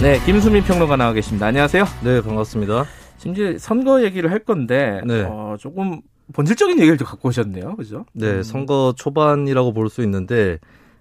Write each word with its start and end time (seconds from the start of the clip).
네, 0.00 0.20
김수민 0.24 0.62
평론가 0.62 0.96
나와 0.96 1.12
계십니다. 1.12 1.46
안녕하세요. 1.46 1.84
네, 2.04 2.20
반갑습니다. 2.20 2.84
지금 3.18 3.32
이제 3.32 3.56
선거 3.58 4.02
얘기를 4.04 4.30
할 4.30 4.40
건데 4.40 5.00
네. 5.06 5.22
어, 5.26 5.56
조금 5.58 6.00
본질적인 6.32 6.78
얘기를 6.78 6.98
좀 6.98 7.06
갖고 7.06 7.28
오셨네요. 7.28 7.76
그죠? 7.76 8.04
네, 8.12 8.42
선거 8.42 8.92
초반이라고 8.96 9.72
볼 9.72 9.88
수 9.88 10.02
있는데 10.02 10.58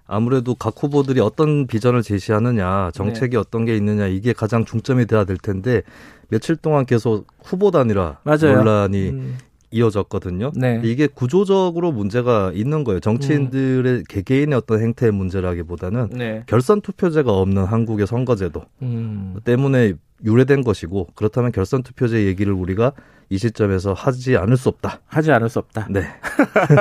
아무래도 0.08 0.56
각 0.56 0.76
후보들이 0.82 1.20
어떤 1.20 1.68
비전을 1.68 2.04
제시하느냐, 2.04 2.92
정책이 2.94 3.32
네. 3.32 3.38
어떤 3.38 3.66
게 3.66 3.76
있느냐 3.76 4.08
이게 4.08 4.34
가장 4.34 4.64
중점이 4.64 5.08
돼야 5.08 5.26
될 5.26 5.38
텐데 5.38 5.82
며칠 6.30 6.56
동안 6.56 6.86
계속 6.86 7.28
후보 7.44 7.72
단위라 7.72 8.20
맞아요. 8.24 8.58
논란이 8.58 9.10
음, 9.10 9.38
이어졌거든요. 9.76 10.52
네. 10.56 10.80
이게 10.84 11.08
구조적으로 11.08 11.92
문제가 11.92 12.52
있는 12.54 12.84
거예요. 12.86 13.02
정치인들의 13.02 14.06
개개인의 14.08 14.58
어떤 14.58 14.82
행태의 14.82 15.12
문제라기보다는 15.12 16.10
네. 16.14 16.44
결선 16.48 16.82
투표제가 16.82 17.32
없는 17.32 17.66
한국의 17.66 18.08
선거제도 18.08 18.64
음, 18.82 19.36
때문에 19.44 19.94
유래된 20.24 20.64
것이고 20.64 21.10
그렇다면 21.16 21.52
결선 21.52 21.84
투표제 21.84 22.26
얘기를 22.26 22.54
우리가 22.54 22.94
이 23.30 23.38
시점에서 23.38 23.94
하지 23.94 24.38
않을 24.38 24.56
수 24.56 24.70
없다. 24.70 25.02
하지 25.08 25.32
않을 25.32 25.50
수 25.50 25.60
없다. 25.60 25.88
네. 25.90 26.04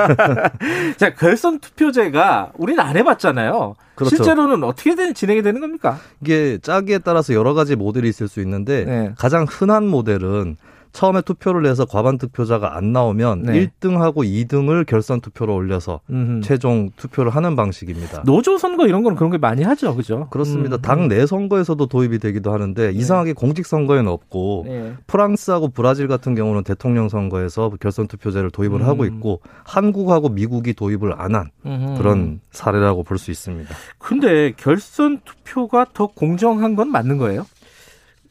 자, 0.97 1.13
결선 1.15 1.59
투표제가 1.59 2.51
우리는 2.57 2.79
안 2.79 2.95
해봤잖아요. 2.95 3.73
그렇죠. 3.95 4.15
실제로는 4.15 4.63
어떻게 4.63 4.95
된, 4.95 5.13
진행이 5.13 5.41
되는 5.41 5.59
겁니까? 5.59 5.97
이게 6.21 6.59
짜기에 6.61 6.99
따라서 6.99 7.33
여러 7.33 7.53
가지 7.53 7.75
모델이 7.75 8.07
있을 8.07 8.27
수 8.27 8.41
있는데 8.41 8.85
네. 8.85 9.13
가장 9.17 9.45
흔한 9.49 9.87
모델은 9.87 10.57
처음에 10.95 11.21
투표를 11.21 11.65
해서 11.65 11.83
과반 11.83 12.17
득표자가 12.17 12.77
안 12.77 12.93
나오면 12.93 13.43
네. 13.43 13.67
1등하고 13.67 14.23
2등을 14.23 14.85
결선 14.85 15.19
투표로 15.19 15.53
올려서 15.53 15.99
음. 16.09 16.39
최종 16.41 16.89
투표를 16.95 17.35
하는 17.35 17.57
방식입니다. 17.57 18.23
노조 18.23 18.57
선거 18.57 18.87
이런 18.87 19.03
거는 19.03 19.17
그런 19.17 19.29
게 19.29 19.37
많이 19.37 19.63
하죠, 19.63 19.93
그죠? 19.93 20.27
그렇습니다. 20.29 20.77
음. 20.77 20.81
당내 20.81 21.25
선거에서도 21.25 21.85
도입이 21.85 22.19
되기도 22.19 22.53
하는데 22.53 22.91
이상하게 22.91 23.33
공직 23.33 23.65
선거에는 23.65 24.09
없고 24.09 24.63
네. 24.67 24.93
프랑스하고 25.05 25.67
브라질 25.67 26.07
같은 26.07 26.33
경우는 26.33 26.63
대통령 26.63 27.09
선거에서 27.09 27.71
결선 27.81 28.07
투표제를 28.07 28.49
도입을 28.51 28.79
음. 28.79 28.87
하고 28.87 29.03
있고 29.03 29.41
한국하고 29.65 30.29
미국이 30.29 30.73
도입을 30.73 31.13
안한 31.19 31.49
음흠. 31.65 31.97
그런 31.97 32.39
사례라고 32.51 33.03
볼 33.03 33.17
수 33.17 33.31
있습니다. 33.31 33.73
근데 33.97 34.53
결선 34.55 35.19
투표가 35.25 35.87
더 35.93 36.07
공정한 36.07 36.75
건 36.75 36.89
맞는 36.89 37.17
거예요? 37.17 37.45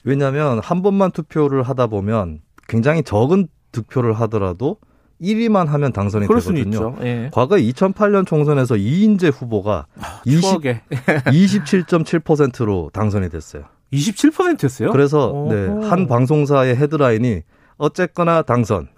왜냐하면 0.05 0.61
한 0.61 0.83
번만 0.83 1.11
투표를 1.11 1.63
하다 1.63 1.87
보면 1.89 2.41
굉장히 2.75 3.05
적은 3.05 3.47
득표를 3.71 4.15
하더라도 4.15 4.79
1위만 5.23 5.67
하면 5.67 5.93
당선이 5.93 6.27
되거든요. 6.27 6.59
있죠. 6.63 6.97
예. 7.03 7.31
과거 7.33 7.55
2008년 7.55 8.27
총선에서 8.27 8.77
이인재 8.77 9.29
후보가 9.29 9.87
20, 10.25 10.43
추억에 10.43 10.81
27.7%로 10.91 12.91
당선이 12.93 13.29
됐어요. 13.29 13.63
27%였어요? 13.93 14.91
그래서. 14.91 15.47
네, 15.49 15.89
한 15.89 16.09
방송사의 16.09 16.75
헤드라인이 16.75 17.43
어쨌거나 17.77 18.43
당선 18.43 18.89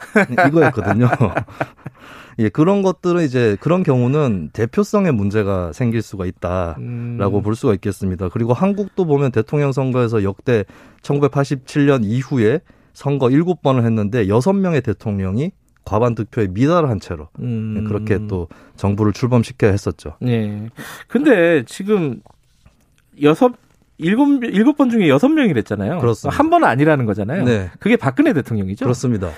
이거였거든요. 0.48 1.08
예, 2.38 2.48
그런 2.48 2.80
것들은 2.80 3.24
이제 3.24 3.58
그런 3.60 3.82
경우는 3.82 4.50
대표성에 4.54 5.10
문제가 5.10 5.72
생길 5.74 6.00
수가 6.00 6.24
있다라고 6.24 6.78
음. 6.78 7.42
볼 7.42 7.54
수가 7.54 7.74
있겠습니다. 7.74 8.30
그리고 8.30 8.54
한국도 8.54 9.04
보면 9.04 9.32
대통령 9.32 9.72
선거에서 9.72 10.22
역대 10.22 10.64
1987년 11.02 12.04
이후에 12.04 12.60
선거 12.96 13.26
7번을 13.26 13.84
했는데 13.84 14.26
6명의 14.26 14.82
대통령이 14.82 15.52
과반 15.84 16.14
득표에 16.14 16.46
미달한 16.48 16.98
채로 16.98 17.28
음. 17.40 17.84
그렇게 17.86 18.26
또 18.26 18.48
정부를 18.76 19.12
출범시켜야 19.12 19.70
했었죠. 19.70 20.16
예. 20.24 20.70
근데 21.06 21.62
지금 21.66 22.22
여섯 23.20 23.52
일곱 23.98 24.42
일곱 24.44 24.78
번 24.78 24.88
중에 24.88 25.10
여섯 25.10 25.28
명이랬잖아요. 25.28 25.98
그렇습니다. 25.98 26.36
한 26.38 26.48
번은 26.48 26.66
아니라는 26.66 27.04
거잖아요. 27.04 27.44
네. 27.44 27.70
그게 27.80 27.96
박근혜 27.96 28.32
대통령이죠. 28.32 28.86
그렇습니다. 28.86 29.30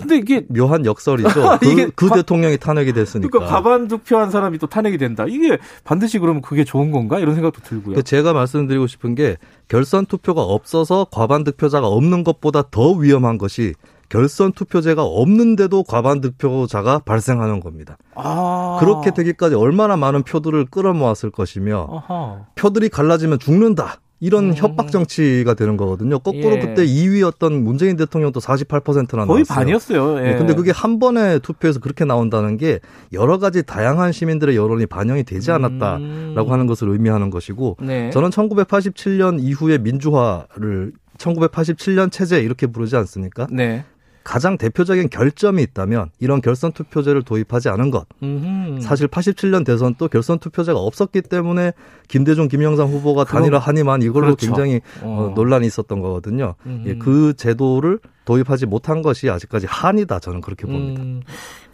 근데 0.00 0.16
이게 0.16 0.44
묘한 0.48 0.84
역설이죠. 0.86 1.58
그, 1.60 1.66
이게 1.70 1.90
그 1.94 2.08
과- 2.08 2.16
대통령이 2.16 2.58
탄핵이 2.58 2.92
됐으니까. 2.92 3.28
그러니까 3.30 3.52
과반 3.54 3.88
득표한 3.88 4.30
사람이 4.30 4.58
또 4.58 4.66
탄핵이 4.66 4.98
된다. 4.98 5.24
이게 5.28 5.58
반드시 5.84 6.18
그러면 6.18 6.42
그게 6.42 6.64
좋은 6.64 6.90
건가? 6.90 7.18
이런 7.18 7.34
생각도 7.34 7.60
들고요. 7.62 7.96
그 7.96 8.02
제가 8.02 8.32
말씀드리고 8.32 8.86
싶은 8.86 9.14
게 9.14 9.36
결선 9.68 10.06
투표가 10.06 10.42
없어서 10.42 11.06
과반 11.10 11.44
득표자가 11.44 11.86
없는 11.86 12.24
것보다 12.24 12.62
더 12.70 12.92
위험한 12.92 13.38
것이 13.38 13.74
결선 14.08 14.52
투표제가 14.52 15.04
없는데도 15.04 15.84
과반 15.84 16.20
득표자가 16.20 16.98
발생하는 17.00 17.60
겁니다. 17.60 17.96
아. 18.16 18.76
그렇게 18.80 19.12
되기까지 19.12 19.54
얼마나 19.54 19.96
많은 19.96 20.24
표들을 20.24 20.66
끌어모았을 20.66 21.30
것이며 21.30 21.86
아하. 22.08 22.40
표들이 22.56 22.88
갈라지면 22.88 23.38
죽는다. 23.38 24.00
이런 24.20 24.50
음. 24.50 24.54
협박 24.54 24.90
정치가 24.90 25.54
되는 25.54 25.76
거거든요. 25.76 26.18
거꾸로 26.18 26.56
예. 26.56 26.60
그때 26.60 26.84
2위였던 26.84 27.62
문재인 27.62 27.96
대통령도 27.96 28.38
48%나 28.40 29.24
거의 29.24 29.44
나왔어요. 29.44 29.44
반이었어요. 29.44 30.18
예. 30.18 30.32
네, 30.32 30.36
근데 30.36 30.54
그게 30.54 30.70
한 30.70 30.98
번의 30.98 31.40
투표에서 31.40 31.80
그렇게 31.80 32.04
나온다는 32.04 32.58
게 32.58 32.80
여러 33.12 33.38
가지 33.38 33.62
다양한 33.62 34.12
시민들의 34.12 34.56
여론이 34.56 34.86
반영이 34.86 35.24
되지 35.24 35.50
않았다라고 35.50 36.00
음. 36.00 36.46
하는 36.50 36.66
것을 36.66 36.90
의미하는 36.90 37.30
것이고 37.30 37.78
네. 37.80 38.10
저는 38.10 38.30
1987년 38.30 39.38
이후의 39.40 39.78
민주화를 39.78 40.92
1987년 41.16 42.10
체제 42.10 42.40
이렇게 42.40 42.66
부르지 42.66 42.96
않습니까? 42.96 43.46
네. 43.50 43.84
가장 44.22 44.58
대표적인 44.58 45.08
결점이 45.08 45.62
있다면 45.62 46.10
이런 46.18 46.40
결선 46.40 46.72
투표제를 46.72 47.22
도입하지 47.22 47.68
않은 47.70 47.90
것. 47.90 48.06
음흠. 48.22 48.80
사실 48.80 49.08
87년 49.08 49.64
대선 49.64 49.94
또 49.98 50.08
결선 50.08 50.38
투표제가 50.38 50.78
없었기 50.78 51.22
때문에 51.22 51.72
김대중, 52.08 52.48
김영삼 52.48 52.88
후보가 52.88 53.24
그럼- 53.24 53.42
단일화 53.42 53.58
한이만 53.58 54.02
이걸로 54.02 54.26
그렇죠. 54.26 54.46
굉장히 54.46 54.80
어. 55.02 55.30
어, 55.30 55.32
논란이 55.34 55.66
있었던 55.66 56.00
거거든요. 56.00 56.54
음. 56.66 56.84
예, 56.86 56.94
그 56.96 57.34
제도를 57.36 57.98
도입하지 58.26 58.66
못한 58.66 59.02
것이 59.02 59.28
아직까지 59.30 59.66
한이다 59.66 60.18
저는 60.20 60.40
그렇게 60.42 60.66
봅니다. 60.66 61.02
음. 61.02 61.22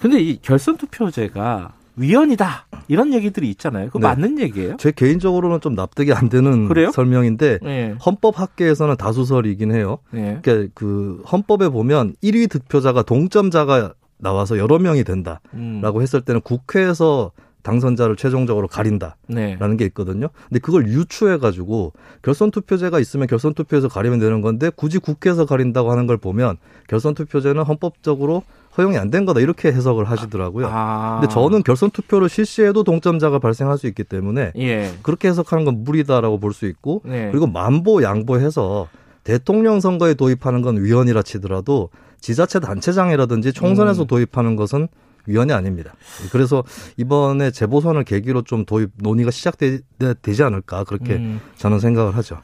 근데 0.00 0.20
이 0.20 0.38
결선 0.40 0.76
투표제가 0.76 1.72
위헌이다 1.96 2.66
이런 2.88 3.12
얘기들이 3.12 3.48
있잖아요. 3.50 3.86
그거 3.86 3.98
네. 3.98 4.06
맞는 4.06 4.38
얘기예요? 4.38 4.76
제 4.78 4.92
개인적으로는 4.92 5.60
좀 5.60 5.74
납득이 5.74 6.12
안 6.12 6.28
되는 6.28 6.68
그래요? 6.68 6.90
설명인데 6.90 7.58
네. 7.62 7.94
헌법 8.04 8.38
학계에서는 8.38 8.96
다수설이긴 8.96 9.74
해요. 9.74 9.98
네. 10.10 10.38
그러니까 10.42 10.72
그 10.74 11.22
헌법에 11.30 11.68
보면 11.68 12.14
1위 12.22 12.50
득표자가 12.50 13.02
동점자가 13.02 13.94
나와서 14.18 14.58
여러 14.58 14.78
명이 14.78 15.04
된다라고 15.04 15.40
음. 15.54 15.82
했을 16.00 16.20
때는 16.22 16.40
국회에서 16.40 17.32
당선자를 17.66 18.15
최종적으로 18.16 18.69
가린다라는 18.69 19.16
네. 19.28 19.77
게 19.77 19.84
있거든요. 19.87 20.28
근데 20.49 20.60
그걸 20.60 20.87
유추해 20.87 21.37
가지고 21.38 21.93
결선 22.22 22.53
투표제가 22.53 23.00
있으면 23.00 23.27
결선 23.27 23.54
투표에서 23.54 23.88
가리면 23.88 24.21
되는 24.21 24.41
건데 24.41 24.71
굳이 24.75 24.99
국회에서 24.99 25.47
가린다고 25.47 25.91
하는 25.91 26.06
걸 26.06 26.16
보면 26.16 26.59
결선 26.88 27.15
투표제는 27.15 27.65
헌법적으로 27.65 28.44
허용이 28.78 28.97
안 28.99 29.10
된 29.10 29.25
거다 29.25 29.41
이렇게 29.41 29.69
해석을 29.72 30.05
하시더라고요. 30.05 30.69
아. 30.71 31.19
근데 31.21 31.32
저는 31.32 31.62
결선 31.62 31.91
투표를 31.91 32.28
실시해도 32.28 32.84
동점자가 32.84 33.38
발생할 33.38 33.78
수 33.78 33.87
있기 33.87 34.05
때문에 34.05 34.53
예. 34.59 34.93
그렇게 35.03 35.28
해석하는 35.28 35.65
건 35.65 35.82
무리다라고 35.84 36.38
볼 36.38 36.53
수 36.53 36.66
있고 36.66 37.03
네. 37.05 37.29
그리고 37.31 37.46
만보 37.46 38.02
양보해서 38.02 38.88
대통령 39.25 39.81
선거에 39.81 40.14
도입하는 40.14 40.62
건 40.62 40.82
위헌이라 40.82 41.23
치더라도 41.23 41.90
지자체 42.20 42.61
단체장이라든지 42.61 43.52
총선에서 43.52 44.02
음. 44.02 44.06
도입하는 44.06 44.56
것은 44.56 44.88
위헌이 45.26 45.52
아닙니다. 45.52 45.94
그래서 46.32 46.64
이번에 46.96 47.50
재보선을 47.50 48.05
계기로 48.05 48.43
좀 48.43 48.64
도입 48.64 48.90
논의가 48.96 49.31
시작되지 49.31 50.43
않을까 50.43 50.84
그렇게 50.84 51.14
음. 51.14 51.40
저는 51.56 51.78
생각을 51.81 52.17
하죠. 52.17 52.38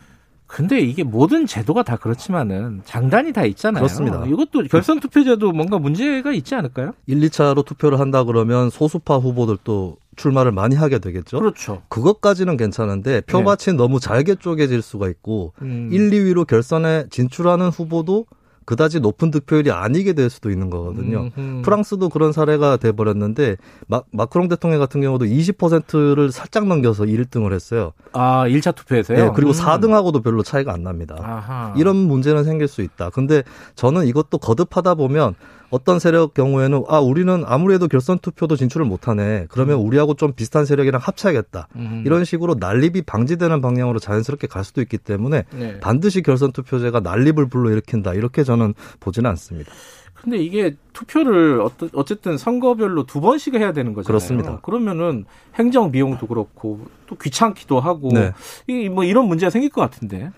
근데 0.52 0.80
이게 0.80 1.02
모든 1.02 1.46
제도가 1.46 1.82
다 1.82 1.96
그렇지만은 1.96 2.82
장단이 2.84 3.32
다 3.32 3.46
있잖아요. 3.46 3.80
그렇습니다. 3.80 4.22
이것도 4.26 4.64
결선 4.70 5.00
투표제도 5.00 5.50
뭔가 5.50 5.78
문제가 5.78 6.30
있지 6.32 6.54
않을까요? 6.54 6.92
1, 7.06 7.20
2차로 7.20 7.64
투표를 7.64 7.98
한다 7.98 8.22
그러면 8.24 8.68
소수파 8.68 9.16
후보들도 9.16 9.96
출마를 10.16 10.52
많이 10.52 10.76
하게 10.76 10.98
되겠죠. 10.98 11.38
그렇죠. 11.38 11.80
그것까지는 11.88 12.58
괜찮은데 12.58 13.22
표밭이 13.22 13.78
너무 13.78 13.98
잘게 13.98 14.34
쪼개질 14.34 14.82
수가 14.82 15.08
있고 15.08 15.54
음. 15.62 15.88
1, 15.90 16.10
2위로 16.10 16.46
결선에 16.46 17.06
진출하는 17.08 17.70
후보도 17.70 18.26
그다지 18.64 19.00
높은 19.00 19.30
득표율이 19.30 19.70
아니게 19.70 20.12
될 20.12 20.30
수도 20.30 20.50
있는 20.50 20.70
거거든요. 20.70 21.30
음흠. 21.36 21.62
프랑스도 21.62 22.08
그런 22.08 22.32
사례가 22.32 22.76
돼 22.76 22.92
버렸는데 22.92 23.56
마, 23.86 24.02
마크롱 24.12 24.48
대통령 24.48 24.78
같은 24.80 25.00
경우도 25.00 25.24
20%를 25.24 26.32
살짝 26.32 26.66
넘겨서 26.66 27.04
1등을 27.04 27.52
했어요. 27.52 27.92
아, 28.12 28.46
1차 28.46 28.74
투표에서요? 28.74 29.18
네, 29.18 29.30
그리고 29.34 29.52
음. 29.52 29.54
4등하고도 29.54 30.22
별로 30.22 30.42
차이가 30.42 30.72
안 30.72 30.82
납니다. 30.82 31.16
아하. 31.20 31.74
이런 31.76 31.96
문제는 31.96 32.44
생길 32.44 32.68
수 32.68 32.82
있다. 32.82 33.10
근데 33.10 33.42
저는 33.74 34.06
이것도 34.06 34.38
거듭하다 34.38 34.94
보면 34.94 35.34
어떤 35.72 35.98
세력 35.98 36.34
경우에는 36.34 36.84
아 36.86 37.00
우리는 37.00 37.44
아무래도 37.46 37.88
결선 37.88 38.18
투표도 38.18 38.56
진출을 38.56 38.84
못하네. 38.84 39.46
그러면 39.48 39.78
우리하고 39.78 40.12
좀 40.12 40.34
비슷한 40.34 40.66
세력이랑 40.66 41.00
합쳐야겠다. 41.02 41.68
음. 41.76 42.02
이런 42.04 42.26
식으로 42.26 42.56
난립이 42.60 43.02
방지되는 43.02 43.62
방향으로 43.62 43.98
자연스럽게 43.98 44.48
갈 44.48 44.64
수도 44.64 44.82
있기 44.82 44.98
때문에 44.98 45.44
네. 45.50 45.80
반드시 45.80 46.20
결선 46.20 46.52
투표제가 46.52 47.00
난립을 47.00 47.48
불러일으킨다. 47.48 48.12
이렇게 48.12 48.44
저는 48.44 48.74
보지는 49.00 49.30
않습니다. 49.30 49.72
근데 50.14 50.36
이게 50.36 50.76
투표를 50.92 51.62
어쨌든 51.94 52.36
선거별로 52.36 53.06
두 53.06 53.22
번씩 53.22 53.54
해야 53.54 53.72
되는 53.72 53.94
거잖아요. 53.94 54.06
그렇습니다. 54.06 54.60
그러면은 54.60 55.24
행정 55.54 55.90
비용도 55.90 56.26
그렇고 56.26 56.84
또 57.06 57.16
귀찮기도 57.16 57.80
하고 57.80 58.10
네. 58.12 58.32
이뭐 58.66 59.04
이런 59.04 59.26
문제가 59.26 59.48
생길 59.48 59.70
것 59.70 59.80
같은데 59.80 60.30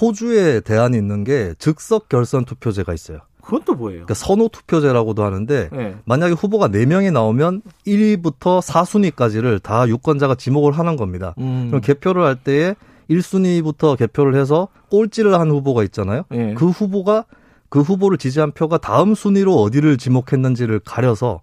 호주에 0.00 0.60
대안이 0.60 0.96
있는 0.96 1.24
게 1.24 1.52
즉석 1.58 2.08
결선 2.08 2.46
투표제가 2.46 2.94
있어요. 2.94 3.20
그건 3.48 3.62
또 3.64 3.74
뭐예요? 3.74 4.04
그러니까 4.04 4.12
선호 4.12 4.48
투표제라고도 4.48 5.24
하는데 5.24 5.70
네. 5.72 5.96
만약에 6.04 6.34
후보가 6.34 6.68
4명이 6.68 7.10
나오면 7.10 7.62
1위부터 7.86 8.60
4순위까지를 8.60 9.62
다 9.62 9.88
유권자가 9.88 10.34
지목을 10.34 10.72
하는 10.72 10.96
겁니다. 10.96 11.34
음. 11.38 11.68
그럼 11.68 11.80
개표를 11.80 12.26
할 12.26 12.36
때에 12.36 12.74
1순위부터 13.08 13.96
개표를 13.96 14.34
해서 14.34 14.68
꼴찌를 14.90 15.40
한 15.40 15.50
후보가 15.50 15.82
있잖아요. 15.84 16.24
예. 16.32 16.52
그 16.52 16.68
후보가 16.68 17.24
그 17.70 17.80
후보를 17.80 18.18
지지한 18.18 18.52
표가 18.52 18.76
다음 18.76 19.14
순위로 19.14 19.54
어디를 19.54 19.96
지목했는지를 19.96 20.80
가려서 20.80 21.40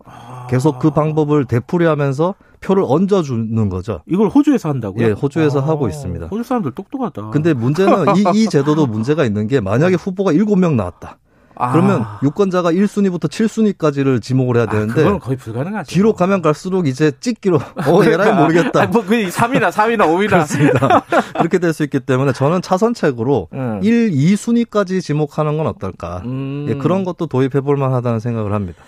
계속 0.47 0.77
그 0.77 0.91
방법을 0.91 1.45
되풀이하면서 1.45 2.35
표를 2.61 2.83
얹어주는 2.87 3.69
거죠. 3.69 4.01
이걸 4.07 4.29
호주에서 4.29 4.69
한다고요? 4.69 5.07
예, 5.07 5.11
호주에서 5.11 5.59
아, 5.59 5.67
하고 5.67 5.87
있습니다. 5.87 6.27
호주 6.27 6.43
사람들 6.43 6.71
똑똑하다. 6.73 7.31
근데 7.31 7.53
문제는 7.53 8.15
이, 8.15 8.43
이 8.43 8.47
제도도 8.47 8.85
문제가 8.85 9.25
있는 9.25 9.47
게 9.47 9.59
만약에 9.59 9.95
후보가 9.95 10.33
7명 10.33 10.75
나왔다. 10.75 11.17
아. 11.57 11.71
그러면 11.71 12.05
유권자가 12.23 12.71
1순위부터 12.71 13.29
7순위까지를 13.29 14.21
지목을 14.21 14.57
해야 14.57 14.63
아, 14.63 14.69
되는데 14.69 14.93
그건 14.93 15.19
거의 15.19 15.37
불가능하죠. 15.37 15.91
뒤로 15.93 16.13
가면 16.13 16.41
갈수록 16.41 16.87
이제 16.87 17.11
찍기로 17.19 17.57
어 17.87 18.05
얘라이 18.05 18.33
모르겠다. 18.33 18.83
아, 18.83 18.85
뭐그 18.87 19.29
3위나 19.29 19.71
4위나 19.71 20.01
5위나 20.07 20.29
그렇습니다. 20.29 21.05
그렇게 21.37 21.59
될 21.59 21.73
수 21.73 21.83
있기 21.83 21.99
때문에 22.01 22.31
저는 22.33 22.61
차선책으로 22.61 23.49
음. 23.53 23.79
1, 23.83 24.11
2순위까지 24.11 25.01
지목하는 25.01 25.57
건 25.57 25.67
어떨까. 25.67 26.21
음. 26.25 26.65
예, 26.69 26.75
그런 26.75 27.03
것도 27.03 27.27
도입해 27.27 27.61
볼 27.61 27.75
만하다는 27.77 28.19
생각을 28.19 28.53
합니다. 28.53 28.81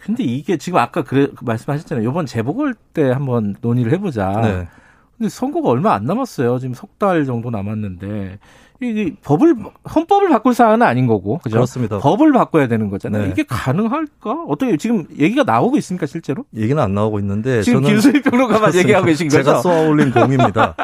근데 0.00 0.22
이게 0.24 0.56
지금 0.56 0.78
아까 0.78 1.02
그래 1.02 1.28
말씀하셨잖아요. 1.42 2.08
이번 2.08 2.26
재보궐 2.26 2.74
때 2.94 3.10
한번 3.10 3.56
논의를 3.60 3.92
해보자. 3.92 4.28
네. 4.42 4.68
근데 5.18 5.28
선거가 5.28 5.68
얼마 5.68 5.94
안 5.94 6.04
남았어요. 6.04 6.58
지금 6.60 6.74
석 6.74 6.88
달 6.98 7.24
정도 7.26 7.50
남았는데 7.50 8.38
이 8.80 9.12
법을 9.22 9.56
헌법을 9.92 10.28
바꿀 10.28 10.54
사안은 10.54 10.86
아닌 10.86 11.08
거고 11.08 11.38
그죠? 11.38 11.56
그렇습니다. 11.56 11.98
법을 11.98 12.32
바꿔야 12.32 12.68
되는 12.68 12.90
거잖아요. 12.90 13.24
네. 13.24 13.30
이게 13.30 13.42
가능할까? 13.42 14.44
어떻게 14.46 14.76
지금 14.76 15.04
얘기가 15.18 15.42
나오고 15.42 15.76
있습니까 15.78 16.06
실제로? 16.06 16.44
얘기는 16.54 16.80
안 16.80 16.94
나오고 16.94 17.18
있는데 17.18 17.62
지금 17.62 17.82
김수희 17.82 18.22
평론가만. 18.22 18.74
얘기하고 18.76 19.06
계신 19.06 19.26
거죠? 19.28 19.42
제가 19.42 19.60
쏘아올린 19.62 20.12
공입니다. 20.12 20.76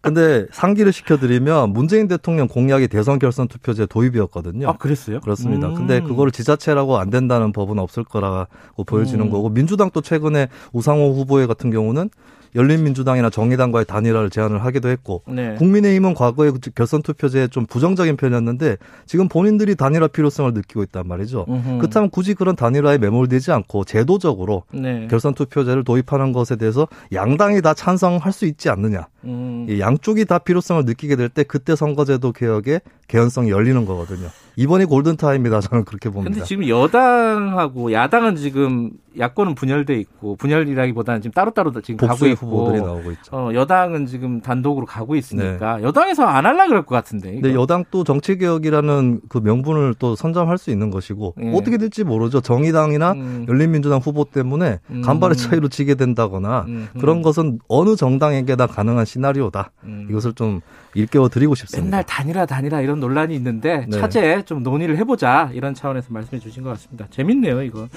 근데 0.00 0.46
상기를 0.50 0.92
시켜드리면 0.92 1.74
문재인 1.74 2.08
대통령 2.08 2.48
공약이 2.48 2.88
대선 2.88 3.18
결선 3.18 3.48
투표제 3.48 3.84
도입이었거든요. 3.86 4.70
아 4.70 4.72
그랬어요? 4.72 5.20
그렇습니다. 5.20 5.68
음. 5.68 5.74
근데 5.74 6.00
그거를 6.00 6.32
지자체라고 6.32 6.96
안 6.98 7.10
된다는 7.10 7.52
법은 7.52 7.78
없을 7.78 8.02
거라고 8.02 8.84
보여지는 8.86 9.26
음. 9.26 9.30
거고 9.30 9.50
민주당도 9.50 10.00
최근에 10.00 10.48
우상호 10.72 11.12
후보회 11.12 11.46
같은 11.46 11.70
경우는 11.70 12.08
열린민주당이나 12.54 13.30
정의당과의 13.30 13.86
단일화를 13.86 14.30
제안을 14.30 14.64
하기도 14.64 14.88
했고 14.88 15.22
네. 15.26 15.54
국민의힘은 15.54 16.14
과거에 16.14 16.50
그 16.50 16.58
결선 16.74 17.02
투표제에 17.02 17.48
좀 17.48 17.66
부정적인 17.66 18.16
편이었는데 18.16 18.76
지금 19.06 19.28
본인들이 19.28 19.74
단일화 19.74 20.08
필요성을 20.08 20.52
느끼고 20.52 20.82
있단 20.84 21.06
말이죠. 21.06 21.46
음흠. 21.48 21.78
그렇다면 21.78 22.10
굳이 22.10 22.34
그런 22.34 22.56
단일화에 22.56 22.98
매몰되지 22.98 23.52
않고 23.52 23.84
제도적으로 23.84 24.64
네. 24.72 25.06
결선 25.10 25.34
투표제를 25.34 25.84
도입하는 25.84 26.32
것에 26.32 26.56
대해서 26.56 26.88
양당이 27.12 27.62
다 27.62 27.74
찬성할 27.74 28.32
수 28.32 28.46
있지 28.46 28.68
않느냐. 28.68 29.06
음. 29.24 29.66
이 29.68 29.80
양쪽이 29.80 30.24
다 30.24 30.38
필요성을 30.38 30.84
느끼게 30.84 31.16
될 31.16 31.28
때 31.28 31.42
그때 31.44 31.74
선거제도 31.76 32.32
개혁의 32.32 32.80
개연성이 33.08 33.50
열리는 33.50 33.84
거거든요. 33.86 34.28
이번이 34.56 34.84
골든타임이다 34.84 35.60
저는 35.60 35.84
그렇게 35.84 36.10
봅니다. 36.10 36.30
근데 36.34 36.44
지금 36.46 36.68
여당하고 36.68 37.92
야당은 37.92 38.36
지금 38.36 38.90
야권은 39.18 39.54
분열돼 39.54 39.94
있고 40.00 40.36
분열이라기보다는 40.36 41.20
지금 41.22 41.32
따로따로 41.32 41.72
지금 41.82 42.06
가고 42.06 42.26
있고 42.26 42.46
후보들이 42.46 42.82
나오고 42.82 43.12
있죠. 43.12 43.34
어, 43.36 43.50
여당은 43.54 44.06
지금 44.06 44.40
단독으로 44.40 44.86
가고 44.86 45.14
있으니까 45.16 45.82
여당에서 45.82 46.24
안 46.24 46.46
할라 46.46 46.66
그럴 46.66 46.84
것 46.84 46.94
같은데. 46.94 47.32
근데 47.32 47.54
여당 47.54 47.84
또 47.90 48.04
정치 48.04 48.36
개혁이라는 48.38 49.20
그 49.28 49.38
명분을 49.38 49.94
또 49.98 50.16
선점할 50.16 50.56
수 50.58 50.70
있는 50.70 50.90
것이고 50.90 51.34
예. 51.42 51.52
어떻게 51.54 51.76
될지 51.78 52.04
모르죠. 52.04 52.40
정의당이나 52.40 53.12
음. 53.12 53.46
열린민주당 53.48 53.98
후보 54.00 54.24
때문에 54.24 54.80
음. 54.90 55.02
간발의 55.02 55.36
차이로 55.36 55.68
지게 55.68 55.94
된다거나 55.94 56.64
음, 56.68 56.88
음. 56.94 57.00
그런 57.00 57.20
것은 57.22 57.58
어느 57.68 57.96
정당에게나 57.96 58.66
가능한 58.66 59.04
시나리오다. 59.12 59.70
음. 59.84 60.06
이것을 60.10 60.32
좀 60.34 60.60
일깨워 60.94 61.28
드리고 61.28 61.54
싶습니다. 61.54 61.84
맨날 61.84 62.04
단일화 62.04 62.46
단일화 62.46 62.80
이런 62.80 63.00
논란이 63.00 63.34
있는데 63.36 63.86
네. 63.88 63.98
차제 63.98 64.42
좀 64.44 64.62
논의를 64.62 64.96
해보자 64.98 65.50
이런 65.52 65.74
차원에서 65.74 66.08
말씀해 66.10 66.40
주신 66.40 66.62
것 66.62 66.70
같습니다. 66.70 67.06
재밌네요 67.10 67.62
이거. 67.62 67.88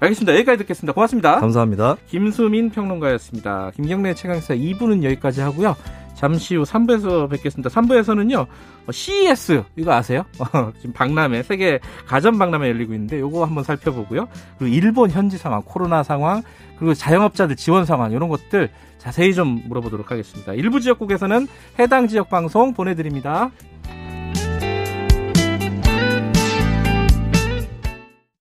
알겠습니다. 0.00 0.34
여기까지 0.34 0.58
듣겠습니다. 0.58 0.92
고맙습니다. 0.92 1.40
감사합니다. 1.40 1.96
김수민 2.08 2.70
평론가였습니다. 2.70 3.72
김경래 3.74 4.14
최강사 4.14 4.54
2부는 4.54 5.02
여기까지 5.04 5.40
하고요. 5.40 5.76
잠시 6.20 6.54
후 6.54 6.64
3부에서 6.64 7.30
뵙겠습니다. 7.30 7.70
3부에서는요, 7.70 8.46
CES, 8.92 9.64
이거 9.76 9.92
아세요? 9.92 10.26
지금 10.76 10.92
박람회, 10.92 11.42
세계 11.42 11.80
가전 12.06 12.36
박람회 12.36 12.68
열리고 12.68 12.92
있는데, 12.92 13.18
요거 13.20 13.46
한번 13.46 13.64
살펴보고요. 13.64 14.28
그리고 14.58 14.74
일본 14.74 15.08
현지 15.08 15.38
상황, 15.38 15.62
코로나 15.62 16.02
상황, 16.02 16.42
그리고 16.78 16.92
자영업자들 16.92 17.56
지원 17.56 17.86
상황, 17.86 18.12
이런 18.12 18.28
것들 18.28 18.68
자세히 18.98 19.32
좀 19.32 19.62
물어보도록 19.66 20.10
하겠습니다. 20.10 20.52
일부 20.52 20.78
지역국에서는 20.80 21.48
해당 21.78 22.06
지역 22.06 22.28
방송 22.28 22.74
보내드립니다. 22.74 23.50